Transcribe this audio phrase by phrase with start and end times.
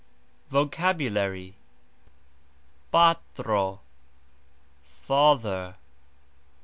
[0.49, 1.53] VOCABULARY.
[2.91, 3.81] pAtro:
[4.83, 5.75] father.